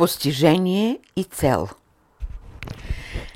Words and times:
Постижение 0.00 1.00
и 1.16 1.24
цел 1.24 1.68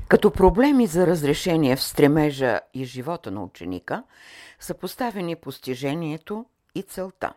Като 0.09 0.31
проблеми 0.31 0.87
за 0.87 1.07
разрешение 1.07 1.77
в 1.77 1.83
стремежа 1.83 2.61
и 2.75 2.85
живота 2.85 3.31
на 3.31 3.45
ученика 3.45 4.05
са 4.61 4.75
поставени 4.75 5.37
постижението 5.37 6.47
и 6.75 6.83
целта. 6.83 7.35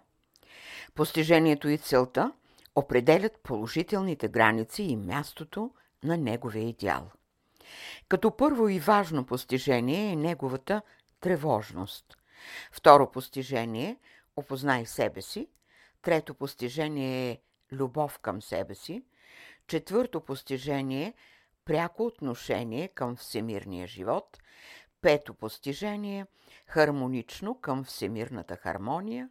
Постижението 0.95 1.69
и 1.69 1.77
целта 1.77 2.31
определят 2.75 3.39
положителните 3.43 4.27
граници 4.27 4.83
и 4.83 4.95
мястото 4.95 5.71
на 6.03 6.17
неговия 6.17 6.69
идеал. 6.69 7.11
Като 8.09 8.37
първо 8.37 8.69
и 8.69 8.79
важно 8.79 9.25
постижение 9.25 10.11
е 10.11 10.15
неговата 10.15 10.81
тревожност. 11.19 12.17
Второ 12.71 13.11
постижение– 13.11 13.97
опознай 14.35 14.85
себе 14.85 15.21
си. 15.21 15.47
Трето 16.01 16.33
постижение 16.33 17.31
е 17.31 17.39
любов 17.71 18.19
към 18.19 18.41
себе 18.41 18.75
си. 18.75 19.03
Четвърто 19.67 20.21
постижение– 20.21 21.13
пряко 21.65 22.05
отношение 22.05 22.87
към 22.87 23.15
всемирния 23.15 23.87
живот. 23.87 24.37
Пето 25.01 25.33
постижение– 25.33 26.25
хармонично 26.67 27.61
към 27.61 27.83
всемирната 27.83 28.55
хармония. 28.55 29.29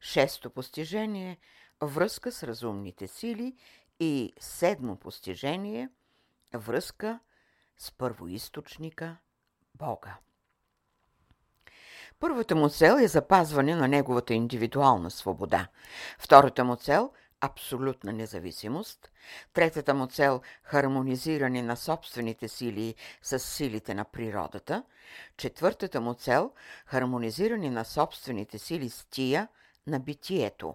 Шесто 0.00 0.50
постижение– 0.50 1.38
връзка 1.82 2.32
с 2.32 2.42
разумните 2.42 3.06
сили. 3.06 3.56
И 4.00 4.32
седмо 4.40 4.96
постижение– 4.96 5.88
връзка 6.54 7.20
с 7.78 7.92
първоисточника 7.92 9.16
Бога. 9.74 10.16
Първата 12.20 12.56
му 12.56 12.68
цел 12.68 12.96
е 13.02 13.08
запазване 13.08 13.74
на 13.74 13.88
неговата 13.88 14.34
индивидуална 14.34 15.10
свобода. 15.10 15.68
Втората 16.18 16.64
му 16.64 16.76
цел– 16.76 17.12
абсолютна 17.40 18.12
независимост. 18.12 19.10
Третата 19.52 19.94
му 19.94 20.06
цел– 20.06 20.40
хармонизиране 20.62 21.62
на 21.62 21.76
собствените 21.76 22.48
сили 22.48 22.94
с 23.22 23.38
силите 23.38 23.94
на 23.94 24.04
природата. 24.04 24.84
Четвъртата 25.36 26.00
му 26.00 26.14
цел– 26.14 26.52
хармонизиране 26.86 27.70
на 27.70 27.84
собствените 27.84 28.58
сили 28.58 28.90
с 28.90 29.04
тия 29.04 29.48
на 29.86 30.00
битието. 30.00 30.74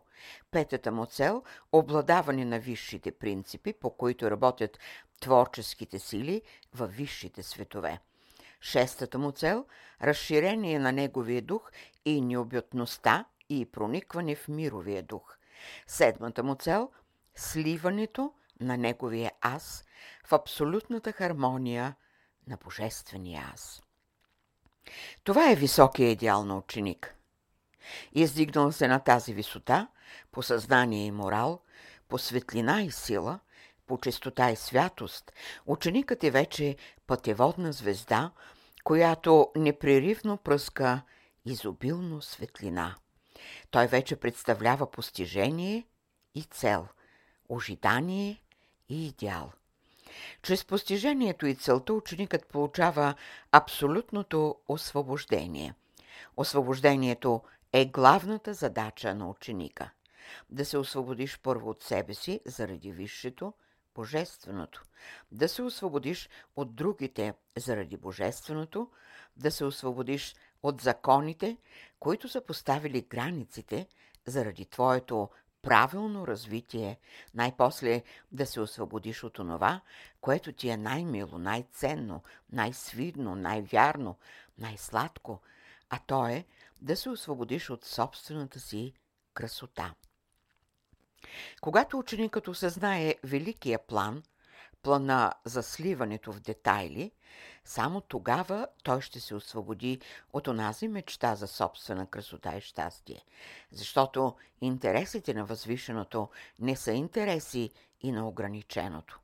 Петата 0.51 0.91
му 0.91 1.05
цел– 1.05 1.43
обладаване 1.71 2.45
на 2.45 2.59
висшите 2.59 3.11
принципи, 3.11 3.73
по 3.73 3.89
които 3.89 4.31
работят 4.31 4.79
творческите 5.19 5.99
сили 5.99 6.41
във 6.73 6.95
висшите 6.95 7.43
светове. 7.43 7.99
Шестата 8.61 9.17
му 9.17 9.31
цел– 9.31 9.65
разширение 10.01 10.79
на 10.79 10.91
неговия 10.91 11.41
дух 11.41 11.71
и 12.05 12.21
необютността 12.21 13.25
и 13.49 13.71
проникване 13.71 14.35
в 14.35 14.47
мировия 14.47 15.03
дух. 15.03 15.37
Седмата 15.87 16.43
му 16.43 16.55
цел– 16.55 16.89
сливането 17.35 18.33
на 18.59 18.77
неговия 18.77 19.31
аз 19.41 19.83
в 20.27 20.33
абсолютната 20.33 21.11
хармония 21.11 21.95
на 22.47 22.57
Божествения 22.57 23.43
аз. 23.53 23.83
Това 25.23 25.51
е 25.51 25.55
високия 25.55 26.11
идеал 26.11 26.45
на 26.45 26.57
ученик. 26.57 27.15
Издигнал 28.13 28.71
се 28.71 28.87
на 28.87 28.99
тази 28.99 29.33
висота, 29.33 29.87
по 30.31 30.43
съзнание 30.43 31.05
и 31.05 31.11
морал, 31.11 31.61
по 32.07 32.17
светлина 32.17 32.81
и 32.81 32.91
сила, 32.91 33.39
по 33.87 33.97
чистота 33.97 34.51
и 34.51 34.55
святост, 34.55 35.31
ученикът 35.65 36.23
е 36.23 36.31
вече 36.31 36.77
пътеводна 37.07 37.73
звезда, 37.73 38.31
която 38.83 39.51
непреривно 39.55 40.37
пръска 40.37 41.01
изобилно 41.45 42.21
светлина. 42.21 42.95
Той 43.71 43.87
вече 43.87 44.15
представлява 44.15 44.91
постижение 44.91 45.87
и 46.35 46.43
цел, 46.43 46.87
ожидание 47.49 48.41
и 48.89 49.07
идеал. 49.07 49.51
Чрез 50.41 50.65
постижението 50.65 51.45
и 51.45 51.55
целта 51.55 51.93
ученикът 51.93 52.47
получава 52.47 53.15
абсолютното 53.51 54.55
освобождение. 54.67 55.73
Освобождението 56.37 57.41
е 57.73 57.85
главната 57.85 58.53
задача 58.53 59.15
на 59.15 59.29
ученика. 59.29 59.89
Да 60.49 60.65
се 60.65 60.77
освободиш 60.77 61.39
първо 61.39 61.69
от 61.69 61.83
себе 61.83 62.13
си 62.13 62.41
заради 62.45 62.91
висшето, 62.91 63.53
Божественото, 63.95 64.83
да 65.31 65.49
се 65.49 65.61
освободиш 65.61 66.29
от 66.55 66.75
другите 66.75 67.33
заради 67.57 67.97
Божественото, 67.97 68.89
да 69.37 69.51
се 69.51 69.65
освободиш 69.65 70.35
от 70.67 70.81
законите, 70.81 71.57
които 71.99 72.29
са 72.29 72.41
поставили 72.41 73.01
границите 73.01 73.87
заради 74.25 74.65
Твоето 74.65 75.29
правилно 75.61 76.27
развитие, 76.27 76.99
най-после 77.33 78.03
да 78.31 78.45
се 78.45 78.61
освободиш 78.61 79.23
от 79.23 79.39
онова, 79.39 79.81
което 80.21 80.53
ти 80.53 80.69
е 80.69 80.77
най-мило, 80.77 81.37
най-ценно, 81.37 82.23
най-свидно, 82.51 83.35
най-вярно, 83.35 84.17
най-сладко, 84.57 85.41
а 85.89 85.99
то 86.07 86.27
е 86.27 86.45
да 86.81 86.97
се 86.97 87.09
освободиш 87.09 87.69
от 87.69 87.85
собствената 87.85 88.59
си 88.59 88.93
красота. 89.33 89.93
Когато 91.61 91.99
ученикът 91.99 92.47
осъзнае 92.47 93.15
великия 93.23 93.79
план, 93.79 94.23
плана 94.85 95.33
за 95.45 95.63
сливането 95.63 96.31
в 96.31 96.39
детайли, 96.39 97.11
само 97.63 98.01
тогава 98.01 98.67
той 98.83 99.01
ще 99.01 99.19
се 99.19 99.35
освободи 99.35 99.99
от 100.33 100.47
онази 100.47 100.87
мечта 100.87 101.35
за 101.35 101.47
собствена 101.47 102.07
красота 102.07 102.57
и 102.57 102.61
щастие, 102.61 103.25
защото 103.71 104.35
интересите 104.61 105.33
на 105.33 105.45
възвишеното 105.45 106.29
не 106.59 106.75
са 106.75 106.91
интереси 106.91 107.71
и 108.01 108.11
на 108.11 108.27
ограниченото. 108.27 109.19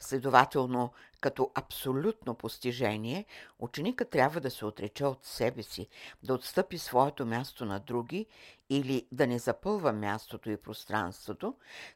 Следователно, 0.00 0.92
като 1.20 1.50
абсолютно 1.54 2.34
постижение, 2.34 3.24
ученика 3.58 4.04
трябва 4.04 4.40
да 4.40 4.50
се 4.50 4.64
отрече 4.64 5.04
от 5.04 5.24
себе 5.24 5.62
си, 5.62 5.88
да 6.22 6.34
отстъпи 6.34 6.78
своето 6.78 7.26
място 7.26 7.64
на 7.64 7.80
други 7.80 8.26
или 8.70 9.06
да 9.12 9.26
не 9.26 9.38
запълва 9.38 9.92
мястото 9.92 10.50
и 10.50 10.56
пространството, 10.56 11.54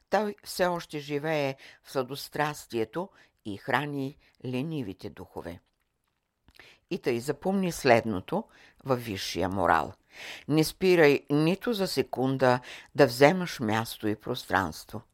той 0.09 0.35
все 0.43 0.65
още 0.65 0.99
живее 0.99 1.55
в 1.83 1.91
сладострастието 1.91 3.09
и 3.45 3.57
храни 3.57 4.17
ленивите 4.45 5.09
духове. 5.09 5.59
И 6.89 6.99
тъй 6.99 7.19
запомни 7.19 7.71
следното 7.71 8.43
във 8.83 9.03
висшия 9.03 9.49
морал. 9.49 9.93
Не 10.47 10.63
спирай 10.63 11.25
нито 11.29 11.73
за 11.73 11.87
секунда 11.87 12.59
да 12.95 13.05
вземаш 13.05 13.59
място 13.59 14.07
и 14.07 14.15
пространство– 14.15 15.01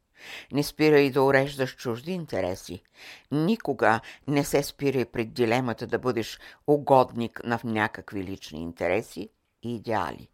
не 0.52 0.62
спирай 0.62 1.10
да 1.10 1.22
уреждаш 1.22 1.76
чужди 1.76 2.12
интереси. 2.12 2.82
Никога 3.30 4.00
не 4.26 4.44
се 4.44 4.62
спирай 4.62 5.04
пред 5.04 5.32
дилемата 5.32 5.86
да 5.86 5.98
бъдеш 5.98 6.38
угодник 6.66 7.40
на 7.44 7.60
някакви 7.64 8.24
лични 8.24 8.62
интереси 8.62 9.28
и 9.62 9.76
идеали. 9.76 10.28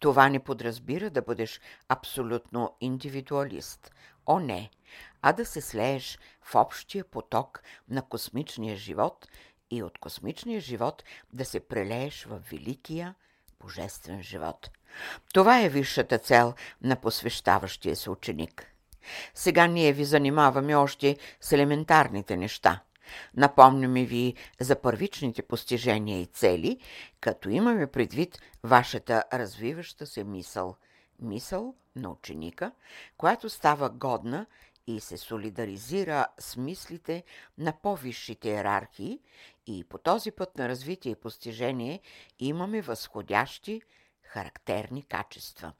Това 0.00 0.28
не 0.28 0.38
подразбира 0.38 1.10
да 1.10 1.22
бъдеш 1.22 1.60
абсолютно 1.88 2.76
индивидуалист. 2.80 3.90
О, 4.26 4.38
не! 4.38 4.70
А 5.22 5.32
да 5.32 5.46
се 5.46 5.60
слееш 5.60 6.18
в 6.42 6.54
общия 6.54 7.04
поток 7.04 7.62
на 7.88 8.02
космичния 8.02 8.76
живот 8.76 9.28
и 9.70 9.82
от 9.82 9.98
космичния 9.98 10.60
живот 10.60 11.04
да 11.32 11.44
се 11.44 11.60
прелееш 11.60 12.24
в 12.24 12.40
великия 12.50 13.14
божествен 13.60 14.22
живот. 14.22 14.70
Това 15.34 15.60
е 15.62 15.68
висшата 15.68 16.18
цел 16.18 16.54
на 16.82 16.96
посвещаващия 16.96 17.96
се 17.96 18.10
ученик. 18.10 18.74
Сега 19.34 19.66
ние 19.66 19.92
ви 19.92 20.04
занимаваме 20.04 20.74
още 20.74 21.16
с 21.40 21.52
елементарните 21.52 22.36
неща. 22.36 22.80
Напомняме 23.36 24.04
ви 24.04 24.34
за 24.60 24.76
първичните 24.76 25.42
постижения 25.42 26.20
и 26.20 26.26
цели, 26.26 26.78
като 27.20 27.50
имаме 27.50 27.86
предвид 27.86 28.38
вашата 28.62 29.24
развиваща 29.32 30.06
се 30.06 30.24
мисъл. 30.24 30.76
Мисъл 31.20 31.74
на 31.96 32.10
ученика, 32.10 32.72
която 33.16 33.50
става 33.50 33.90
годна 33.90 34.46
и 34.86 35.00
се 35.00 35.16
солидаризира 35.16 36.26
с 36.38 36.56
мислите 36.56 37.24
на 37.58 37.72
по-висшите 37.82 38.48
иерархии 38.48 39.20
и 39.66 39.84
по 39.84 39.98
този 39.98 40.30
път 40.30 40.58
на 40.58 40.68
развитие 40.68 41.12
и 41.12 41.20
постижение 41.20 42.00
имаме 42.38 42.80
възходящи 42.80 43.82
характерни 44.22 45.02
качества. 45.02 45.72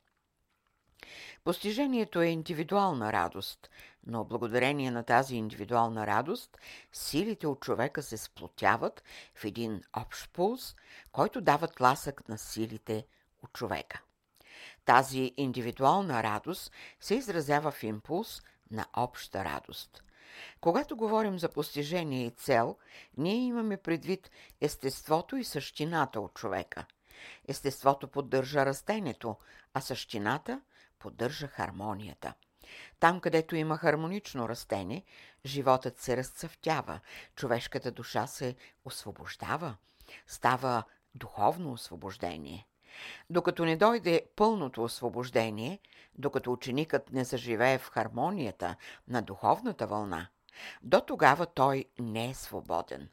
Постижението 1.45 2.21
е 2.21 2.27
индивидуална 2.27 3.13
радост, 3.13 3.71
но 4.07 4.25
благодарение 4.25 4.91
на 4.91 5.03
тази 5.03 5.37
индивидуална 5.37 6.07
радост, 6.07 6.59
силите 6.93 7.47
от 7.47 7.61
човека 7.61 8.03
се 8.03 8.17
сплотяват 8.17 9.03
в 9.35 9.45
един 9.45 9.83
общ 9.97 10.33
пулс, 10.33 10.77
който 11.13 11.41
дава 11.41 11.69
тласък 11.69 12.29
на 12.29 12.39
силите 12.39 13.07
от 13.43 13.53
човека. 13.53 14.03
Тази 14.85 15.33
индивидуална 15.37 16.23
радост 16.23 16.73
се 17.01 17.15
изразява 17.15 17.71
в 17.71 17.83
импулс 17.83 18.43
на 18.71 18.87
обща 18.97 19.45
радост. 19.45 20.03
Когато 20.61 20.97
говорим 20.97 21.39
за 21.39 21.49
постижение 21.49 22.27
и 22.27 22.31
цел, 22.31 22.77
ние 23.17 23.35
имаме 23.35 23.77
предвид 23.77 24.31
естеството 24.61 25.37
и 25.37 25.45
същината 25.45 26.21
от 26.21 26.35
човека. 26.35 26.87
Естеството 27.49 28.09
поддържа 28.09 28.67
растението, 28.67 29.37
а 29.75 29.81
същината 29.81 30.61
поддържа 30.99 31.47
хармонията. 31.47 32.35
Там, 33.01 33.21
където 33.21 33.57
има 33.57 33.77
хармонично 33.77 34.49
растение, 34.49 35.05
животът 35.47 35.99
се 35.99 36.17
разцъфтява, 36.17 37.01
човешката 37.35 37.91
душа 37.91 38.27
се 38.27 38.57
освобождава, 38.85 39.77
става 40.27 40.85
духовно 41.15 41.73
освобождение. 41.73 42.67
Докато 43.31 43.65
не 43.65 43.77
дойде 43.77 44.23
пълното 44.37 44.85
освобождение, 44.85 45.79
докато 46.15 46.53
ученикът 46.53 47.13
не 47.13 47.25
заживее 47.25 47.79
в 47.79 47.89
хармонията 47.89 48.77
на 49.09 49.23
духовната 49.23 49.87
вълна, 49.87 50.29
до 50.83 51.01
тогава 51.01 51.47
той 51.47 51.85
не 51.99 52.31
е 52.31 52.35
свободен. 52.35 53.09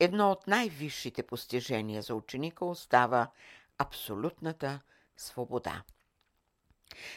Едно 0.00 0.30
от 0.30 0.46
най-висшите 0.46 1.22
постижения 1.22 2.02
за 2.02 2.14
ученика 2.14 2.64
остава 2.64 3.30
абсолютната 3.78 4.80
свобода. 5.16 5.82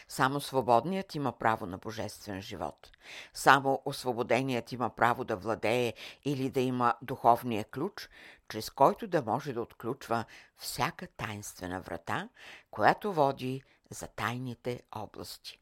Само 0.08 0.40
свободният 0.40 1.14
има 1.14 1.32
право 1.32 1.66
на 1.66 1.78
божествен 1.78 2.42
живот. 2.42 2.90
Само 3.34 3.82
освободеният 3.84 4.72
има 4.72 4.90
право 4.90 5.24
да 5.24 5.36
владее 5.36 5.94
или 6.24 6.50
да 6.50 6.60
има 6.60 6.94
духовния 7.02 7.64
ключ, 7.64 8.08
чрез 8.48 8.70
който 8.70 9.06
да 9.06 9.22
може 9.22 9.52
да 9.52 9.62
отключва 9.62 10.24
всяка 10.56 11.06
тайнствена 11.06 11.80
врата, 11.80 12.28
която 12.70 13.12
води 13.12 13.62
за 13.90 14.06
тайните 14.06 14.82
области. 14.92 15.58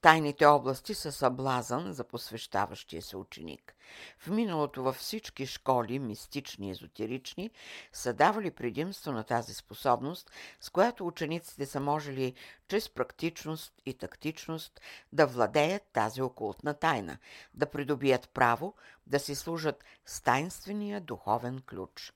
Тайните 0.00 0.46
области 0.46 0.94
са 0.94 1.12
съблазън 1.12 1.92
за 1.92 2.04
посвещаващия 2.04 3.02
се 3.02 3.16
ученик. 3.16 3.74
В 4.18 4.28
миналото 4.28 4.82
във 4.82 4.96
всички 4.96 5.46
школи, 5.46 5.98
мистични 5.98 6.68
и 6.68 6.70
езотерични, 6.70 7.50
са 7.92 8.12
давали 8.12 8.50
предимство 8.50 9.12
на 9.12 9.24
тази 9.24 9.54
способност, 9.54 10.30
с 10.60 10.70
която 10.70 11.06
учениците 11.06 11.66
са 11.66 11.80
можели 11.80 12.34
чрез 12.68 12.88
практичност 12.88 13.72
и 13.86 13.94
тактичност 13.94 14.80
да 15.12 15.26
владеят 15.26 15.82
тази 15.92 16.22
окултна 16.22 16.74
тайна, 16.74 17.18
да 17.54 17.66
придобият 17.66 18.28
право 18.28 18.74
да 19.06 19.18
си 19.18 19.34
служат 19.34 19.84
с 20.06 20.20
тайнствения 20.20 21.00
духовен 21.00 21.62
ключ. 21.68 22.12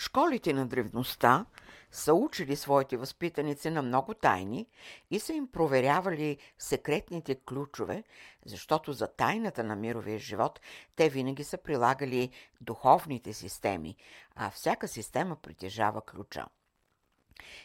Школите 0.00 0.52
на 0.52 0.66
древността 0.66 1.46
са 1.90 2.14
учили 2.14 2.56
своите 2.56 2.96
възпитаници 2.96 3.70
на 3.70 3.82
много 3.82 4.14
тайни 4.14 4.66
и 5.10 5.20
са 5.20 5.32
им 5.32 5.48
проверявали 5.48 6.38
секретните 6.58 7.34
ключове, 7.34 8.04
защото 8.46 8.92
за 8.92 9.06
тайната 9.06 9.64
на 9.64 9.76
мировия 9.76 10.18
живот 10.18 10.60
те 10.96 11.08
винаги 11.08 11.44
са 11.44 11.58
прилагали 11.58 12.30
духовните 12.60 13.32
системи, 13.32 13.96
а 14.34 14.50
всяка 14.50 14.88
система 14.88 15.36
притежава 15.36 16.00
ключа. 16.00 16.46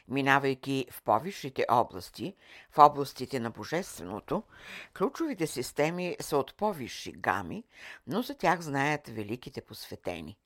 Минавайки 0.07 0.87
в 0.91 1.01
повисшите 1.03 1.65
области, 1.69 2.35
в 2.71 2.77
областите 2.77 3.39
на 3.39 3.49
Божественото, 3.49 4.43
ключовите 4.93 5.47
системи 5.47 6.17
са 6.19 6.37
от 6.37 6.55
по-висши 6.55 7.11
гами, 7.11 7.63
но 8.07 8.21
за 8.21 8.35
тях 8.35 8.61
знаят 8.61 9.07
великите 9.07 9.61
посветени. 9.61 10.37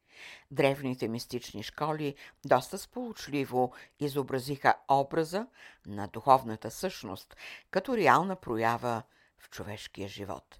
Древните 0.51 1.07
мистични 1.07 1.63
школи 1.63 2.15
доста 2.45 2.77
сполучливо 2.77 3.73
изобразиха 3.99 4.75
образа 4.89 5.47
на 5.85 6.07
духовната 6.07 6.71
същност 6.71 7.35
като 7.71 7.97
реална 7.97 8.35
проява 8.35 9.03
в 9.39 9.49
човешкия 9.49 10.07
живот. 10.07 10.57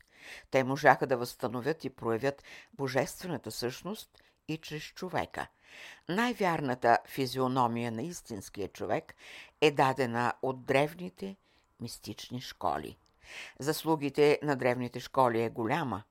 Те 0.52 0.64
можаха 0.64 1.08
да 1.08 1.18
възстановят 1.18 1.86
и 1.86 1.90
проявят 1.90 2.44
божествената 2.74 3.52
същност 3.52 4.24
и 4.48 4.58
чрез 4.58 4.84
човека. 4.84 5.48
Най-вярната 6.10 6.98
физиономия 7.06 7.92
на 7.92 8.02
истинския 8.02 8.68
човек 8.68 9.16
е 9.62 9.72
дадена 9.72 10.34
от 10.42 10.66
древните 10.66 11.36
мистични 11.80 12.42
школи. 12.42 12.98
Заслугите 13.60 14.40
на 14.44 14.56
древните 14.56 15.00
школи 15.00 15.42
е 15.42 15.50
голяма. 15.50 16.04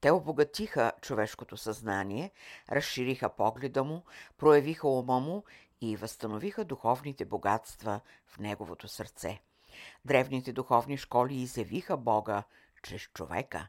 Те 0.00 0.10
обогатиха 0.10 0.92
човешкото 1.00 1.56
съзнание, 1.56 2.30
разшириха 2.72 3.28
погледа 3.28 3.84
му, 3.84 4.02
проявиха 4.38 4.88
ума 4.88 5.20
му 5.20 5.44
и 5.80 5.96
възстановиха 5.96 6.64
духовните 6.64 7.24
богатства 7.24 8.00
в 8.26 8.38
неговото 8.38 8.88
сърце. 8.88 9.40
Древните 10.04 10.52
духовни 10.52 10.96
школи 10.96 11.34
изявиха 11.34 11.96
Бога 11.96 12.42
чрез 12.82 13.02
човека. 13.02 13.68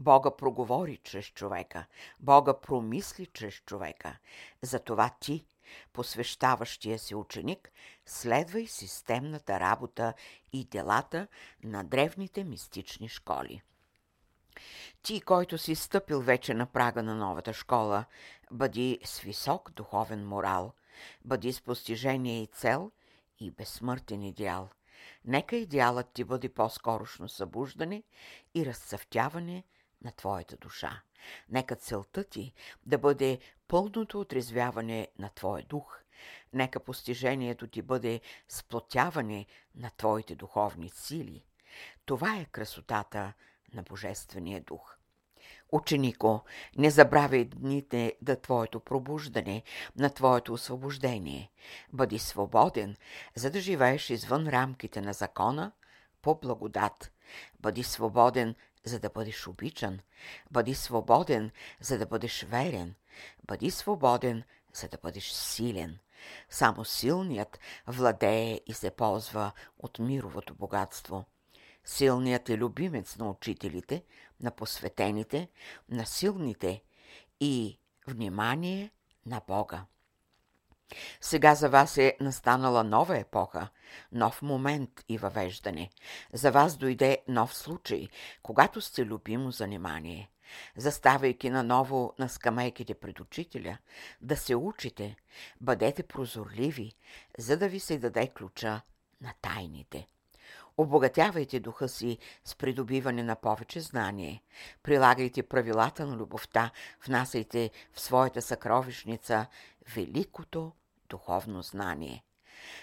Бога 0.00 0.30
проговори 0.30 0.96
чрез 0.96 1.26
човека. 1.26 1.86
Бога 2.20 2.54
промисли 2.60 3.26
чрез 3.26 3.54
човека. 3.54 4.16
Затова 4.62 5.10
ти, 5.20 5.46
посвещаващия 5.92 6.98
се 6.98 7.16
ученик, 7.16 7.72
следвай 8.06 8.66
системната 8.66 9.60
работа 9.60 10.14
и 10.52 10.64
делата 10.64 11.26
на 11.64 11.84
древните 11.84 12.44
мистични 12.44 13.08
школи. 13.08 13.62
Ти, 15.02 15.20
който 15.20 15.58
си 15.58 15.74
стъпил 15.74 16.20
вече 16.20 16.54
на 16.54 16.66
прага 16.66 17.02
на 17.02 17.14
новата 17.14 17.52
школа, 17.52 18.04
бъди 18.50 18.98
с 19.04 19.20
висок 19.20 19.70
духовен 19.70 20.26
морал, 20.26 20.72
бъди 21.24 21.52
с 21.52 21.60
постижение 21.60 22.42
и 22.42 22.46
цел 22.46 22.90
и 23.40 23.50
безсмъртен 23.50 24.22
идеал. 24.22 24.68
Нека 25.24 25.56
идеалът 25.56 26.12
ти 26.12 26.24
бъде 26.24 26.48
по-скорошно 26.48 27.28
събуждане 27.28 28.02
и 28.54 28.66
разцъфтяване 28.66 29.64
на 30.04 30.12
твоята 30.12 30.56
душа. 30.56 31.02
Нека 31.50 31.76
целта 31.76 32.24
ти 32.24 32.52
да 32.86 32.98
бъде 32.98 33.38
пълното 33.68 34.20
отрезвяване 34.20 35.08
на 35.18 35.28
твоя 35.28 35.64
дух. 35.64 36.00
Нека 36.52 36.80
постижението 36.80 37.66
ти 37.66 37.82
бъде 37.82 38.20
сплотяване 38.48 39.46
на 39.74 39.90
твоите 39.96 40.34
духовни 40.34 40.88
сили. 40.88 41.44
Това 42.04 42.36
е 42.36 42.44
красотата 42.44 43.32
на 43.74 43.82
Божествения 43.82 44.60
дух. 44.60 44.96
Ученико, 45.72 46.44
не 46.78 46.90
забравяй 46.90 47.44
дните 47.44 48.16
да 48.22 48.40
твоето 48.40 48.80
пробуждане, 48.80 49.62
на 49.96 50.10
твоето 50.10 50.52
освобождение. 50.52 51.50
Бъди 51.92 52.18
свободен, 52.18 52.96
за 53.34 53.50
да 53.50 53.60
живееш 53.60 54.10
извън 54.10 54.48
рамките 54.48 55.00
на 55.00 55.12
закона, 55.12 55.72
по 56.22 56.34
благодат. 56.34 57.12
Бъди 57.60 57.82
свободен, 57.82 58.54
за 58.84 59.00
да 59.00 59.10
бъдеш 59.10 59.46
обичан. 59.46 60.00
Бъди 60.50 60.74
свободен, 60.74 61.50
за 61.80 61.98
да 61.98 62.06
бъдеш 62.06 62.42
верен. 62.42 62.94
Бъди 63.46 63.70
свободен, 63.70 64.42
за 64.74 64.88
да 64.88 64.98
бъдеш 65.02 65.30
силен. 65.30 65.98
Само 66.50 66.84
силният 66.84 67.58
владее 67.86 68.60
и 68.66 68.74
се 68.74 68.90
ползва 68.90 69.52
от 69.78 69.98
мировото 69.98 70.54
богатство. 70.54 71.24
Силният 71.84 72.48
е 72.48 72.58
любимец 72.58 73.16
на 73.16 73.30
учителите, 73.30 74.04
на 74.40 74.50
посветените, 74.50 75.48
на 75.88 76.06
силните 76.06 76.82
и 77.40 77.78
внимание 78.06 78.90
на 79.26 79.40
Бога. 79.48 79.86
Сега 81.20 81.54
за 81.54 81.68
вас 81.68 81.98
е 81.98 82.16
настанала 82.20 82.84
нова 82.84 83.18
епоха, 83.18 83.68
нов 84.12 84.42
момент 84.42 84.90
и 85.08 85.18
въвеждане. 85.18 85.90
За 86.32 86.50
вас 86.50 86.76
дойде 86.76 87.18
нов 87.28 87.54
случай, 87.54 88.08
когато 88.42 88.80
сте 88.80 89.04
любимо 89.04 89.50
занимание. 89.50 90.30
Заставайки 90.76 91.50
наново 91.50 92.14
на 92.18 92.28
скамейките 92.28 92.94
пред 92.94 93.20
учителя, 93.20 93.78
да 94.20 94.36
се 94.36 94.54
учите, 94.56 95.16
бъдете 95.60 96.02
прозорливи, 96.02 96.92
за 97.38 97.56
да 97.56 97.68
ви 97.68 97.80
се 97.80 97.98
даде 97.98 98.28
ключа 98.28 98.80
на 99.20 99.32
тайните. 99.42 100.06
Обогатявайте 100.76 101.60
духа 101.60 101.88
си 101.88 102.18
с 102.44 102.54
придобиване 102.54 103.22
на 103.22 103.36
повече 103.36 103.80
знание. 103.80 104.42
Прилагайте 104.82 105.42
правилата 105.42 106.06
на 106.06 106.16
любовта, 106.16 106.70
внасяйте 107.06 107.70
в 107.92 108.00
своята 108.00 108.42
съкровищница 108.42 109.46
великото 109.94 110.72
духовно 111.08 111.62
знание. 111.62 112.24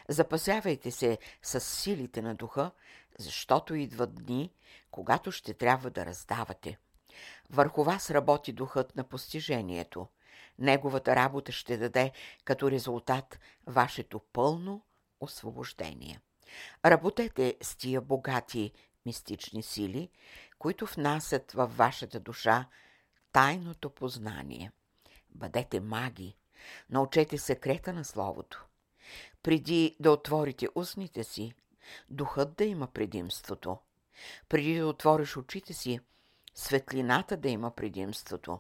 Запасявайте 0.10 0.92
се 0.92 1.18
с 1.42 1.60
силите 1.60 2.22
на 2.22 2.36
духа, 2.36 2.72
защото 3.18 3.76
идват 3.76 4.16
дни, 4.16 4.52
когато 4.92 5.32
ще 5.32 5.54
трябва 5.54 5.90
да 5.90 6.06
раздавате. 6.06 6.78
Върху 7.50 7.84
вас 7.84 8.12
работи 8.12 8.54
духът 8.54 8.96
на 8.96 9.04
постижението. 9.04 10.08
Неговата 10.60 11.16
работа 11.16 11.52
ще 11.52 11.78
даде 11.78 12.12
като 12.44 12.72
резултат 12.72 13.40
вашето 13.68 14.20
пълно 14.20 14.86
освобождение. 15.20 16.22
Работете 16.86 17.58
с 17.62 17.76
тия 17.76 18.02
богати 18.02 18.72
мистични 19.06 19.64
сили, 19.64 20.10
които 20.60 20.86
внасят 20.86 21.52
във 21.52 21.78
вашата 21.78 22.20
душа 22.20 22.66
тайното 23.32 23.90
познание. 23.90 24.72
Бъдете 25.30 25.80
маги, 25.80 26.38
научете 26.90 27.38
секрета 27.38 27.94
на 27.94 28.06
Словото. 28.06 28.66
Преди 29.44 29.96
да 30.00 30.12
отворите 30.12 30.68
устните 30.76 31.24
си, 31.24 31.54
духът 32.10 32.56
да 32.56 32.64
има 32.64 32.88
предимството. 32.88 33.78
Преди 34.50 34.80
да 34.80 34.88
отвориш 34.88 35.38
очите 35.38 35.74
си, 35.74 36.00
светлината 36.56 37.38
да 37.38 37.50
има 37.50 37.72
предимството. 37.76 38.60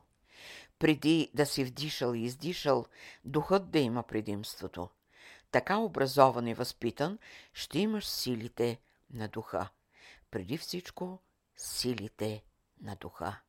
Преди 0.79 1.31
да 1.33 1.45
си 1.45 1.63
вдишал 1.63 2.13
и 2.13 2.19
издишал, 2.19 2.85
духът 3.25 3.71
да 3.71 3.79
има 3.79 4.03
предимството 4.03 4.89
така 5.51 5.77
образован 5.77 6.47
и 6.47 6.53
възпитан, 6.53 7.19
ще 7.53 7.79
имаш 7.79 8.07
силите 8.07 8.79
на 9.09 9.27
духа. 9.27 9.69
преди 10.31 10.57
всичко 10.57 11.19
силите 11.55 12.43
на 12.81 12.95
духа. 12.95 13.39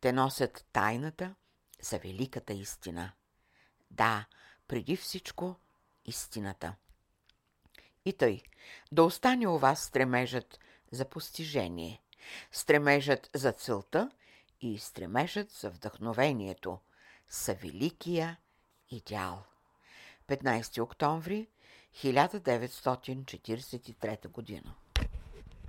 Те 0.00 0.12
носят 0.12 0.66
тайната 0.72 1.34
за 1.80 1.98
великата 1.98 2.52
истина. 2.52 3.12
Да, 3.90 4.26
преди 4.68 4.96
всичко 4.96 5.56
истината. 6.04 6.74
И 8.04 8.12
тъй, 8.12 8.42
да 8.92 9.04
остане 9.04 9.48
у 9.48 9.58
вас 9.58 9.82
стремежът 9.82 10.58
за 10.92 11.04
постижение, 11.04 12.02
стремежът 12.52 13.30
за 13.34 13.52
целта 13.52 14.10
и 14.60 14.78
стремежът 14.78 15.50
за 15.50 15.70
вдъхновението 15.70 16.80
са 17.28 17.54
великия 17.54 18.36
идеал. 18.90 19.44
15 20.32 20.82
октомври 20.82 21.48
1943 22.04 24.28
година 24.28 24.74